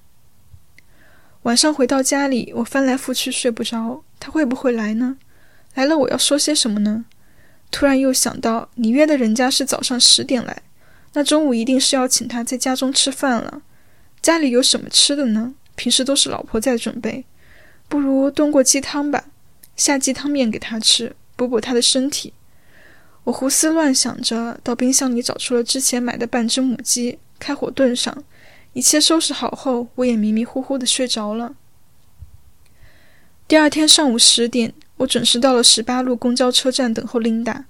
[1.44, 4.04] 晚上回到家里，我翻来覆去睡不着。
[4.20, 5.16] 他会不会来呢？
[5.74, 7.06] 来了，我要说些什么呢？
[7.70, 10.62] 突然又想到，你约的人家是早上十点来，
[11.14, 13.62] 那中午一定是要请他在家中吃饭了。
[14.20, 15.54] 家里有什么吃的呢？
[15.74, 17.24] 平时都是老婆在准备，
[17.88, 19.24] 不如炖过鸡汤吧，
[19.76, 22.32] 下鸡汤面给他吃，补补他的身体。
[23.24, 28.24] 我胡思乱想着，到冰箱里找出了之前买的半只母鸡，开火炖上。
[28.72, 31.54] 一切收拾好后，我也迷迷糊糊的睡着了。
[33.46, 37.64] 第二天上午十点，我准时到了十八路公交车站等候琳达。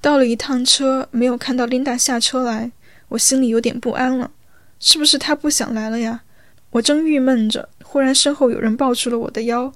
[0.00, 2.70] 到了一趟车，没有看到琳达下车来，
[3.08, 4.30] 我心里有点不安了。
[4.78, 6.22] 是不是她不想来了呀？
[6.70, 9.72] 我正郁闷着，忽然身后有人抱住了我的腰，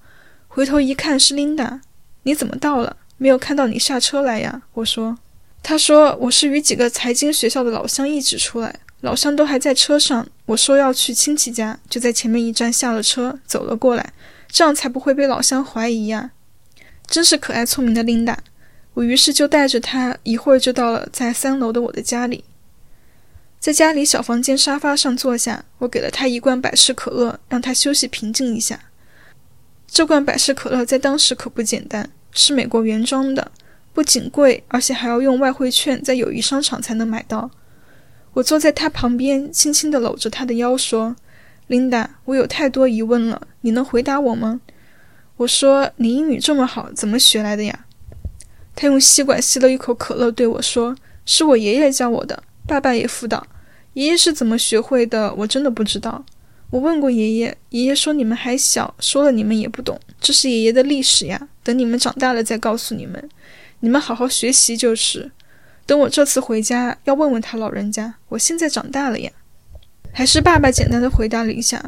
[0.48, 1.80] 回头一看是琳达。
[2.24, 2.96] 你怎么到了？
[3.16, 5.18] 没有看到你下车来呀，我说。
[5.62, 10.26] 他说我是与几个财经学校的老乡一起出来，老乡都还在车上。
[10.46, 14.12] 我说要去亲戚家，就在前面一站下了车，走了过来，
[14.48, 16.30] 这样才不会被老乡怀疑呀。
[17.06, 18.38] 真是可爱聪明的琳达。
[18.94, 22.44] 我于是就带着他，一会儿就到了在三楼的我的家里。
[23.58, 28.80] 在家里小房间沙发上坐下，我给了他一罐百事可乐，让他休息平静一下。
[29.86, 32.10] 这罐百事可乐在当时可不简单。
[32.32, 33.50] 是美国原装的，
[33.92, 37.50] 不仅贵，而且还要用外汇券在友谊商场才能买到。
[38.34, 41.16] 我坐在他旁边，轻轻地搂着他的腰，说
[41.66, 44.60] ：“琳达，我有太多疑问了，你能回答我吗？”
[45.38, 47.86] 我说：“你英语这么好，怎么学来的呀？”
[48.80, 53.46] 他用吸管吸了一口可乐，对我说：“是我爷爷教我的，爸爸也辅导。
[53.92, 55.34] 爷爷是怎么学会的？
[55.34, 56.24] 我真的不知道。
[56.70, 63.22] 我问过爷爷，爷爷说你们还小，说了你们也不懂，这是爷爷的历史呀。”等你们长大了再告诉你们，
[63.80, 65.30] 你们好好学习就是。
[65.84, 69.30] 等我这次回家要问问他老人家，我现在长大了呀。
[70.10, 71.84] 还是爸爸简单的回答了一下，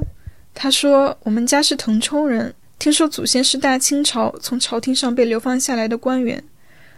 [0.52, 6.44] 他说我们家是腾冲人，听说祖先是大清朝从朝廷上被流放下来的官员，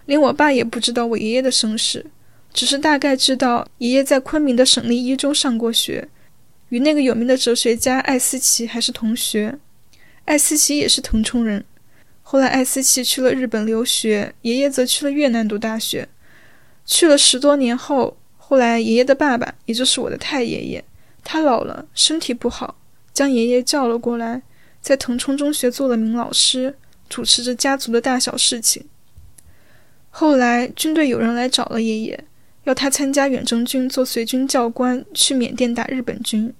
[0.06, 2.04] 连我爸也不知道我爷爷的身世，
[2.52, 6.08] 只是大概知道爷爷在昆明的省立一中上过学，
[6.68, 9.58] 与那个有名的哲学家艾思奇还是同学。
[10.26, 11.64] 艾思奇也是腾冲人。
[12.22, 16.08] 后来，艾思奇去了日本留学，爷爷则去了越南读大学。
[16.86, 20.84] 去了十多年后，后来爷爷的爸爸，也就是我的太爷爷，
[21.22, 22.76] 他老了，身体不好，
[23.12, 24.42] 将爷爷叫了过来，
[24.80, 26.74] 在腾冲中学做了名老师，
[27.08, 28.84] 主持着家族的大小事情。
[30.16, 32.24] 后来，军队有人来找了爷爷，
[32.62, 36.54] 要他参加远征军做随军教官，去缅甸打日本军。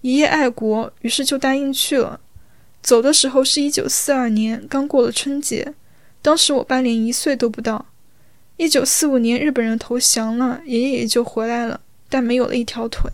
[0.00, 2.18] 爷爷爱国，于是就答应去了。
[2.82, 5.74] 走的时候是一九四二年，刚过了春节，
[6.20, 7.86] 当时我爸连一岁都不到。
[8.56, 13.08] 一九四五年日本人投降了，爷爷也就回来了，但没有了一条腿。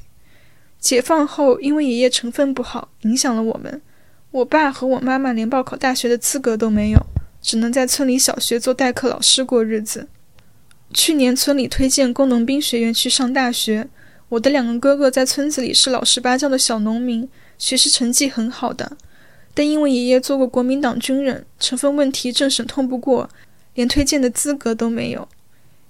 [0.80, 3.82] 解放后，因为爷爷成分不好，影响了我们，
[4.30, 7.06] 我爸和我妈妈连报考大学的资格都没有，
[7.44, 10.08] 只能在村里小学做代课老师过日子。
[10.94, 13.86] 去年村里推荐工农兵学院去上大学，
[14.30, 17.28] 我的两个哥哥在村子里是老实巴交的小农民，
[17.58, 18.96] 学习成绩很好的。
[19.52, 23.28] 但因为爷爷做过国民党军人，成分问题政审通不过，
[23.74, 25.28] 连推荐的资格都没有。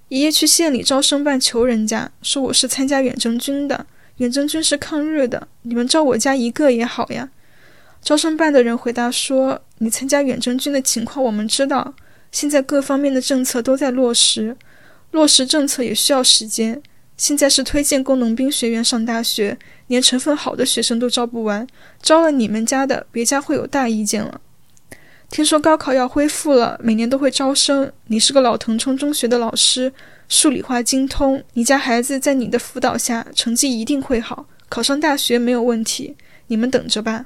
[0.09, 3.85] 爷爷去县里招生办求人家，说我是参加远征军的，
[4.17, 7.29] 远征军是抗日的，你们招我家一个也好呀。
[8.05, 11.95] 招生办的人回答说：“你参加远征军的情况我们知道，
[12.31, 14.55] 现在各方面的政策都在落实，
[15.09, 16.79] 落实政策也需要时间。
[17.17, 21.67] 现在是推荐工农兵学院上大学。”连成分好的学生都招不完，
[22.01, 24.41] 招了你们家的，别家会有大意见了。
[25.29, 27.91] 听说高考要恢复了，每年都会招生。
[28.07, 29.93] 你是个老腾冲中学的老师，
[30.27, 36.15] 数理化精通，你家孩子在你的辅导下，成绩一定会好，考上大学没有问题。
[36.47, 37.25] 你们等着吧。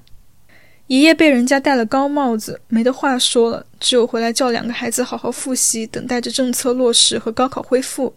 [0.89, 8.15] 爷爷被人家戴了高帽子，没得话说了，只有回来叫两个孩子好好复习，等待着政策落实和高考恢复。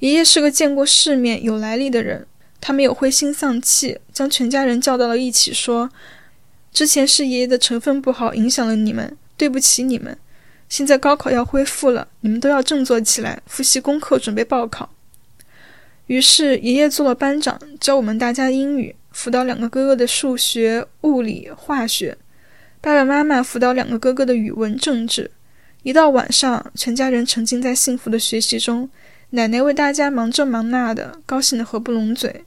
[0.00, 2.26] 爷爷是个见过世面、有来历的人。
[2.60, 5.88] 他没有灰心丧气，将全家人叫到了一起，说
[6.74, 10.18] ：“之前是爷爷的成分不好，影响了你们，对不起你们。
[10.68, 14.90] 现在高考要恢复了，你们都要振作起来，复习功课，准备报考。”
[16.08, 22.14] 于是爷爷做了班长，教我们大家英语，辅导两个哥哥的数学、物理、化学；
[22.80, 25.30] 爸爸妈妈辅导两个哥哥的语文、政治。
[25.82, 28.88] 一到晚上，全家人沉浸在幸福的学习中，
[29.30, 32.44] 奶奶为大家忙这忙那的，高兴得合不拢嘴。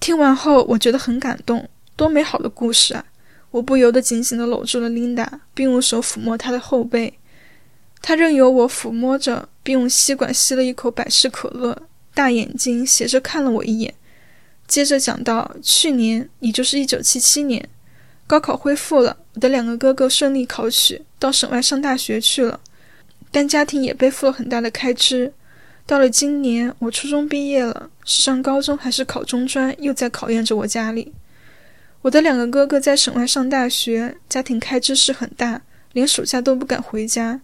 [0.00, 3.04] 听完后，我觉得很感动，多美好的故事啊！
[3.50, 7.12] 我不由得紧紧地搂住了琳达，并用手抚摸她的后背。
[8.00, 11.82] 她任由我抚摸着，并用吸管吸了一口百事可乐，
[12.14, 13.92] 大眼睛斜着看了我一眼，
[14.72, 17.68] 接着讲到：去年，也就是一九七七年，
[18.26, 22.58] 高考恢复了，我的两个哥哥顺利考取，到省外上大学去了，
[23.30, 25.34] 但家庭也背负了很大的开支。
[25.84, 31.12] 到了今年，我初中毕业了，是上高中还是考中专，又在考验着我家里。
[32.00, 35.60] 我的两个哥哥在省外上大学，家庭开支是很大，
[35.92, 37.42] 连暑假都不敢回家。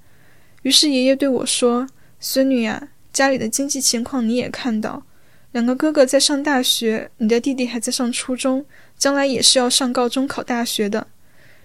[0.62, 1.86] 于是爷爷对我说
[2.18, 5.02] ：“孙女呀，家里的经济情况你也看到，
[5.58, 8.64] 两个哥哥在上大学，你的弟弟还在上初中，
[8.96, 11.08] 将来也是要上高中考大学的。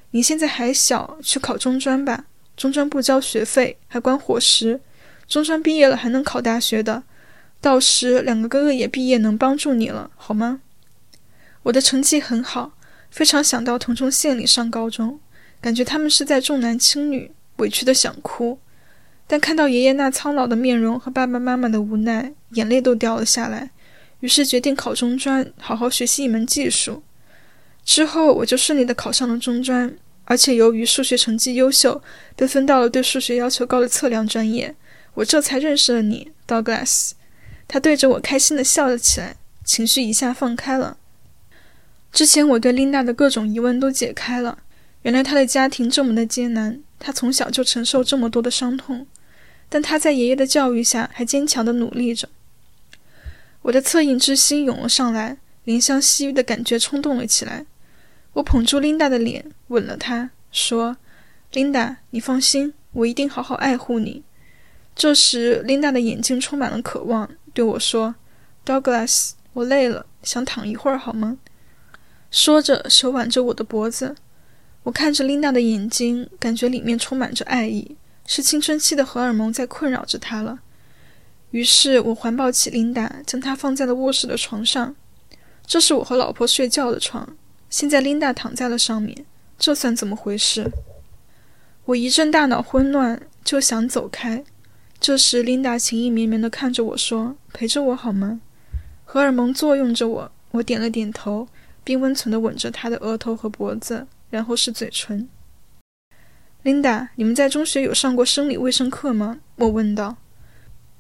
[0.09, 2.25] 你现在还小，去考中专吧，
[2.57, 4.81] 中专不交学费，还管伙食。”
[5.29, 7.03] 中专毕业了还能考大学的，
[7.61, 10.61] 到时两个哥哥也毕业，能帮助你了，好吗？
[11.61, 12.73] 我的成绩很好，
[13.11, 15.19] 非常想到腾冲县里上高中，
[15.61, 18.57] 感觉他们是在重男轻女，委屈的想哭。
[19.27, 23.69] 但看到爷爷那苍老的面容和爸爸妈妈的无奈，眼泪都掉了下来。
[24.23, 27.03] 于是决定考中专，好好学习一门技术。
[27.83, 32.01] 之后我就顺利的考上了中专，而且由于数学成绩优秀，
[32.37, 34.73] 被分到了对数学要求高的测量专业。
[35.15, 37.11] 我这才认识了你，Douglas。
[37.67, 40.95] 他对着我开心的笑了起来，情绪一下放开了。
[42.13, 44.59] 之前我对琳达的各种疑问都解开了。
[45.01, 49.05] 原来她的家庭这么的艰难，她从小就承受这么多的伤痛，
[49.67, 52.29] 但她在爷爷的教育下还坚强的努力着。
[53.63, 57.65] 我的恻隐之心涌了上来，怜香惜玉的感觉冲动了起来。
[58.33, 60.97] 我捧住琳达的脸，吻了她，说
[61.53, 64.23] ：“琳达，你放心，我一定好好爱护你。”
[64.93, 68.15] 这时，琳达的眼睛充满了渴望，对我说
[68.65, 71.37] ：“Douglas，我累了，想躺一会儿，好吗？”
[72.29, 74.15] 说着，手挽着我的脖子。
[74.83, 77.95] 我看着琳达的眼睛，感觉里面充满着爱意，
[78.27, 80.59] 是青春期的荷尔蒙在困扰着她了。
[81.53, 84.95] 于是我环抱起琳达，将她放在了卧室的床上。
[85.67, 87.37] 这是我和老婆睡觉的床，
[87.69, 89.23] 现在琳达躺在了上面，
[89.59, 90.71] 这算怎么回事？
[91.85, 94.43] 我一阵大脑混乱，就想走开。
[94.99, 98.41] 这时，琳达情意绵绵地看着我说：“陪着我好吗？”
[99.05, 101.47] 荷尔蒙作用着我，我点了点头，
[101.83, 105.29] 并温存地吻着她的额头和脖子，然后是嘴唇。
[106.63, 109.39] 琳达你们在中学有上过生理卫生课吗？
[109.57, 110.17] 我问道。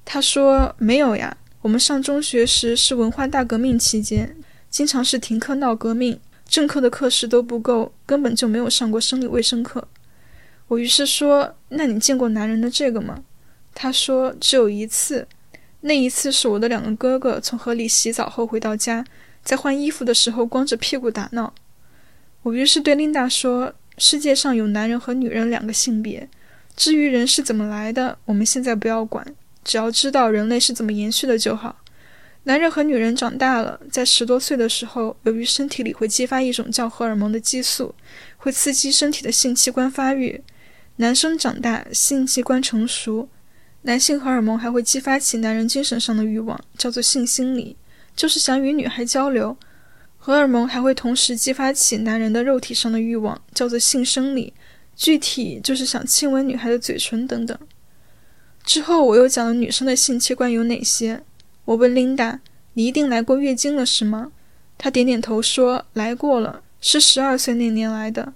[0.05, 4.35] 他说：“没有呀，我们上中学时是文化大革命期间，
[4.69, 9.87] 经常是停课闹革命，正课的课时都不够，根本就没有上过生理卫生课。”
[10.67, 13.23] 我于是说：“那你见过男人的这个吗？”
[13.73, 15.27] 他说：“只有一次，
[15.81, 19.05] 那一次是我的两个哥哥从河里洗澡后回到家，
[19.43, 21.53] 在换衣服的时候光着屁股打闹。”
[22.43, 23.73] 我于是对琳达说。
[23.95, 26.27] 世界上有男人和女人两个性别，
[26.75, 29.23] 至于人是怎么来的，我们现在不要管，
[29.63, 31.77] 只要知道人类是怎么延续的就好。
[32.43, 37.95] 男人和女人长大了，在十多岁的时候，由于身体里会激发一种叫荷尔蒙的激素，
[38.35, 40.43] 会刺激身体的性器官发育。
[40.97, 43.29] 男生长大，性器官成熟，
[43.83, 47.77] 男性荷尔蒙还会激发起男人精神上的欲望，叫做性心理，
[48.15, 49.55] 就是想与女孩交流。
[50.17, 54.53] 荷尔蒙还会同时激发起男人的肉体上的欲望，叫做性生理，
[54.95, 57.57] 具体就是想亲吻女孩的嘴唇等等。
[58.63, 61.21] 之后我又讲了女生的性器官有哪些。
[61.65, 62.39] 我问琳达
[62.73, 64.31] ：“你一定来过月经了是吗？”
[64.77, 68.33] 她点点头说：“来过了，是十二岁那年来的。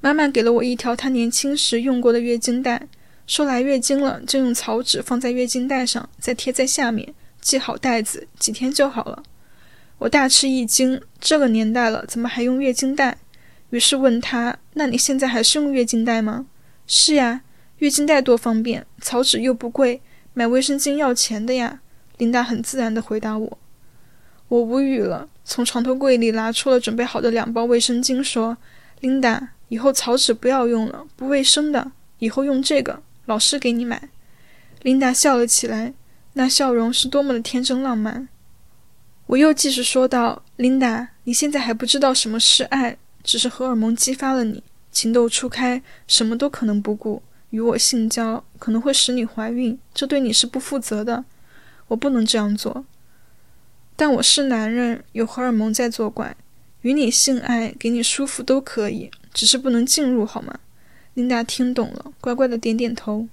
[0.00, 2.88] 妈妈给了我一条她年轻时用过的月经带，
[3.26, 9.22] 说来月经了就用草纸放在月经带上，再贴在下面，系好带子，几天就好了。”
[9.98, 13.18] 我大吃一惊，这个年代了，怎么还用月经带？
[13.70, 16.46] 于是问她：“那你现在还是用月经带吗
[16.86, 17.42] ？”“是呀，
[17.78, 20.00] 月经带多方便，草纸又不贵，
[20.34, 21.80] 买卫生巾要钱的呀。”
[22.18, 23.58] 琳达很自然地回答我。
[24.48, 28.56] 我无语了，从床头柜里拿出了准备好的两包卫生巾，说
[29.00, 34.08] ：“琳达，以后草纸不要用了，不卫生的，以后用这个，老师给你买。”
[34.82, 35.94] 琳达笑了起来，
[36.32, 38.28] 那笑容是多么的天真浪漫。
[39.26, 51.24] 我又继续说道：“琳达，你现在还不知道什么是爱，只是荷尔蒙激发了你，情窦初开，什么都可能不顾，与我性交可能会使你怀孕，这对你是不负责的。
[51.88, 52.84] 我不能这样做。
[53.96, 56.36] 但我是男人，有荷尔蒙在作怪，
[56.82, 60.58] 与你性爱，给你舒服都可以，只是不能进入，好吗？”
[61.14, 63.26] 琳达听懂了，乖乖的点点头。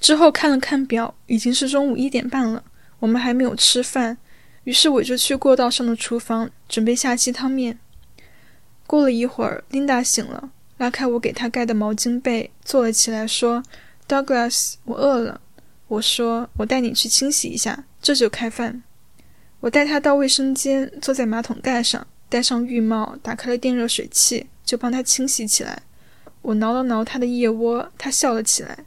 [0.00, 2.64] 之后看了看表，已经是中午一点半了，
[3.00, 4.16] 我们还没有吃饭。
[4.64, 7.78] 于是我就去过道上的厨房准备下鸡汤面。
[8.86, 10.50] 过了一会儿，琳达醒了，
[10.82, 13.62] 拉开我给他盖的毛巾被，坐了起来，说
[14.08, 15.40] ：“Douglas，我饿了。”
[15.86, 18.82] 我说：“我带你去清洗一下，这就开饭。”
[19.62, 25.82] 我带他到卫生间，坐在马桶盖上，戴上浴帽，打开了电热水器，就帮他清洗起来。
[26.40, 28.80] 我挠了挠他的腋窝，他笑了起来。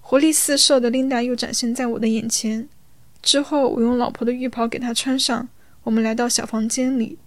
[0.00, 2.68] 活力四射的琳达又展现在我的眼前。
[3.22, 5.48] 之后，我用老婆的浴袍给她穿上。
[5.84, 7.18] 我们来到小房间里，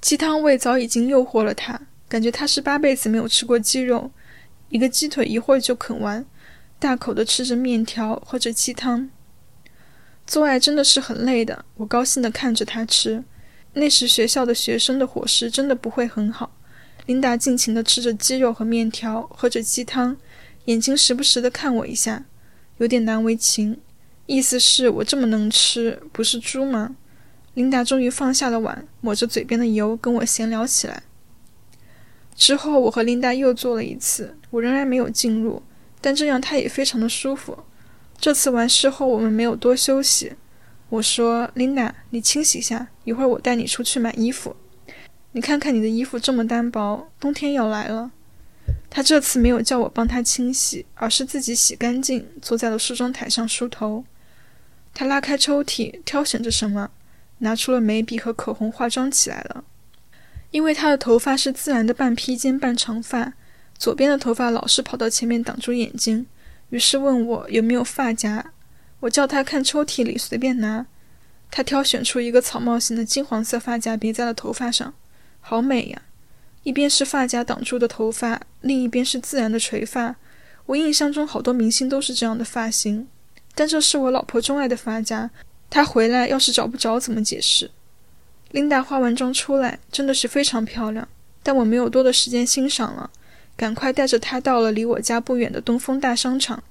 [0.00, 4.10] 鸡汤味早已经诱惑了她，感觉他是八辈子没有吃过鸡肉。
[4.68, 6.24] 一个鸡腿一会儿就啃完，
[6.78, 9.08] 大口的吃着面条，喝着鸡汤。
[10.26, 13.22] 做爱真的是很累的，我高兴的看着他吃。
[13.74, 16.56] 那时学校的学生的伙食真的不会很好。
[17.06, 20.16] 琳达尽情的吃着鸡肉和面条，喝着鸡汤，
[20.64, 22.24] 眼睛时不时的看我一下，
[22.78, 23.80] 有点难为情。
[24.26, 26.96] 意思是我这么能吃，不是猪吗？
[27.54, 31.04] 琳达终于放下了碗，抹着嘴边的油，跟我闲聊起来。
[32.36, 35.62] 之后，我和琳达又做了一次，我仍然没有进入，
[36.00, 37.58] 但这样她也非常的舒服。
[38.18, 40.34] 这次完事后，我们没有多休息。
[40.88, 44.54] 我说：“琳达，你清洗一下，一会儿我带你出去买衣服。
[45.32, 48.12] 你看看你的衣服这么单薄，冬天要来了。”
[48.88, 54.04] 她这次没有叫我帮她清洗，而是自己洗干净，坐在了梳妆台上梳头。
[54.94, 56.90] 他拉开抽屉，挑选着什么，
[57.38, 59.64] 拿出了眉笔和口红，化妆起来了。
[60.56, 63.34] 因为他的头发是自然的半披肩半长发，
[63.76, 66.24] 左边的头发老是跑到前面挡住眼睛，
[66.70, 68.52] 于是问我有没有发夹。
[69.00, 70.86] 我叫他看抽屉里，随便拿。
[71.50, 74.94] 他挑选出一个草帽型的金黄色发夹，别在了头发上，
[75.42, 76.00] 好美呀！
[76.62, 80.16] 一边是发夹挡住的头发，另一边是自然的垂发。
[80.64, 83.06] 我印象中好多明星都是这样的发型。
[83.54, 85.28] 但这是我老婆钟爱的发夹，
[85.68, 87.70] 她回来要是找不着怎么解释？
[88.56, 91.06] 琳达化完妆出来，真的是非常漂亮，
[91.42, 93.10] 但我没有多的时间欣赏了，
[93.54, 96.62] 赶快带着她到了离我家不远的东风大商场。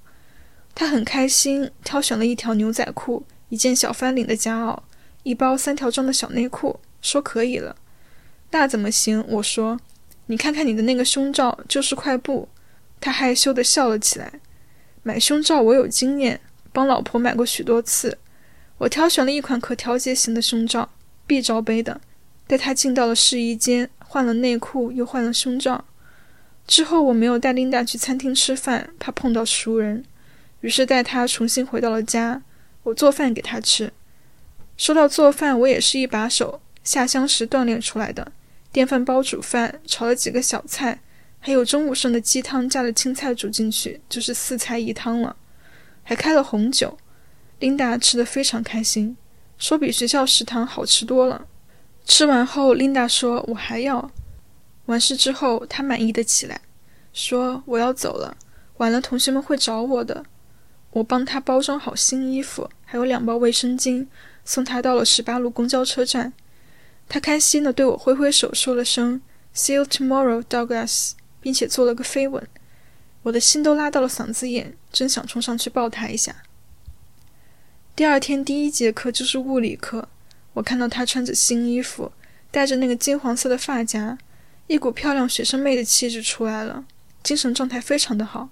[0.73, 4.75] 她很开心，挑选了一条牛仔裤、一件小翻领的夹袄、
[5.21, 7.75] 一包三条装的小内裤，说可以了。
[8.49, 9.23] 那怎么行？
[9.27, 9.79] 我说，
[10.25, 12.49] 你看看你的那个胸罩，就是块布。
[12.99, 14.39] 她害羞地笑了起来。
[15.03, 16.41] 买胸罩我有经验。
[16.73, 18.17] 帮老婆买过许多次，
[18.79, 20.89] 我挑选了一款可调节型的胸罩，
[21.27, 22.01] 必罩杯的，
[22.47, 25.85] 带他进到了试衣间，换了内裤，又换了胸罩。
[26.67, 30.03] 之后我没有带琳达去餐厅吃饭，怕碰到熟人，
[30.61, 32.41] 于是带她重新回到了家。
[32.83, 33.91] 我做饭给她吃。
[34.77, 38.31] 说到做饭，我也是一把手，下乡时锻炼出来的。
[38.71, 40.99] 电饭煲煮饭，炒了几个小菜，
[41.39, 45.35] 还有中午剩的鸡汤，加了青菜煮进去，就是四菜一汤了。
[46.03, 46.97] 还开了红酒，
[47.59, 49.15] 琳达吃得非常开心，
[49.57, 51.47] 说比学校食堂好吃多了。
[52.05, 54.11] 吃完后，琳达说：“我还要。”
[54.85, 56.61] 完事之后，她满意的起来，
[57.13, 58.37] 说：“我要走了，
[58.77, 60.25] 晚了同学们会找我的。”
[60.91, 64.07] 我帮她包装好新衣服，还有两包卫生巾，
[64.43, 66.33] 送她到了十八路公交车站。
[67.07, 69.21] 他开心地对我挥挥手，说了声
[69.53, 72.47] “See you tomorrow, Douglas”，并且做了个飞吻。
[73.23, 76.35] 我的心都拉到了嗓子眼，真想冲上去抱他一下。
[77.95, 80.09] 第二天第一节课就是物理课，
[80.51, 82.11] 我看到他穿着新衣服，
[82.51, 84.17] 戴着那个金黄色的发夹，
[84.67, 86.83] 一股漂亮学生妹的气质出来了，
[87.23, 88.49] 精神状态非常的好。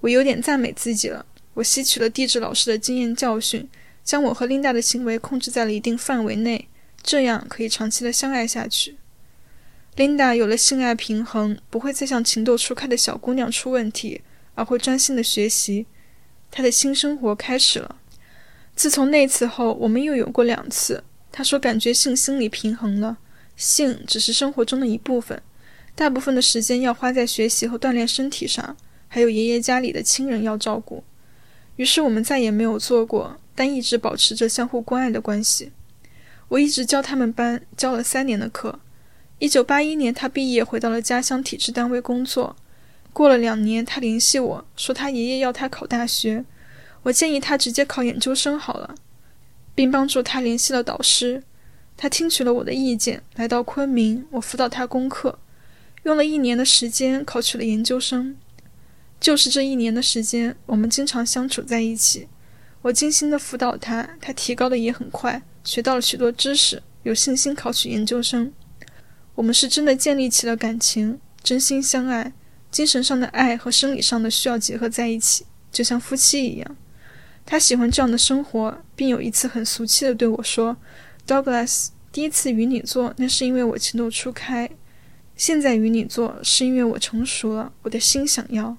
[0.00, 3.68] 我有点赞美自己了，我吸取了地质老师的经验教训，
[4.02, 6.66] 将我和琳达的行为控制在了一定范围内。
[7.02, 8.96] 这样可以长期的相爱下去。
[9.96, 14.22] 琳达有了性爱平衡，不会再像情窦初开的小姑娘出问题，
[14.54, 15.84] 而会专心的学习。
[16.50, 17.96] 她的新生活开始了。
[18.74, 21.04] 自从那次后，我们又有过两次。
[21.30, 23.16] 他说感觉性心理平衡了，
[23.56, 25.40] 性只是生活中的一部分，
[25.94, 28.76] 大部分的时间要花在学习和锻炼身体上，
[29.08, 31.02] 还有爷爷家里的亲人要照顾。
[31.76, 35.72] 于是我们再也没有做过，但一直保持着相互关爱的关系。
[36.48, 38.80] 我一直教他们班，教了三年的课。
[39.38, 42.54] 一九八一年，他毕业回到了家乡体制单位工作。
[43.14, 46.44] 过了两年，他联系我说，他爷爷要他考大学。
[47.02, 48.94] 我建议他直接考研究生好了，
[49.74, 51.42] 并帮助他联系了导师。
[51.96, 55.38] 他听取了我的意见，来到昆明，我辅导他功课，
[56.04, 58.36] 用了一年的时间考取了研究生。
[59.20, 62.28] 就是这一年的时间，我们经常相处在一起。
[62.82, 65.42] 我精心的辅导他，他提高的也很快。
[65.62, 68.52] 学到了许多知识，有信心考取研究生。
[69.36, 72.32] 我们是真的建立起了感情，真心相爱，
[72.70, 76.76] 精神上的爱和生理上的需要结合在一起，就像夫妻一样。
[77.44, 80.76] 他喜欢这样的生活，并有一次很俗气的对我说
[81.26, 84.68] ：“Douglas，第一次与你做，那是因为我情窦初开；
[85.36, 88.76] 现在与你做，是因为我成熟了，我的心想要。”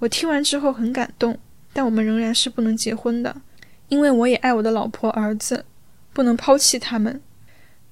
[0.00, 1.38] 我听完之后很感动，
[1.72, 3.42] 但我们仍然是不能结婚的，
[3.88, 5.64] 因为我也爱我的老婆儿子。
[6.12, 7.22] 不能抛弃他们。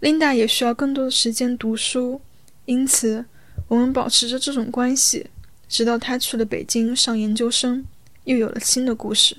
[0.01, 2.21] 琳达也需要更多的时间读书，
[2.65, 3.25] 因此
[3.69, 5.31] 我们保持着这种关系，
[5.69, 7.85] 直到他去了北京上研究生，
[8.25, 9.37] 又有了新的故事。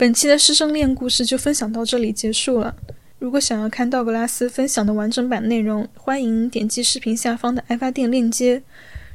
[0.00, 2.74] 本期的师生恋故事就分享到这里结束了。
[3.18, 8.62] 如果想要看道格拉斯分享的完整版内容，欢迎点击视频下方的爱发电链接。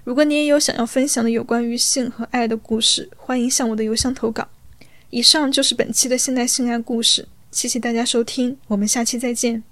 [0.03, 4.47] 如果你也有想要分享的有关于性和爱的故事，欢迎向我的邮箱投稿。
[5.09, 9.63] 以上就是本期的现代性爱故事，谢谢大家收听，我们下期再见。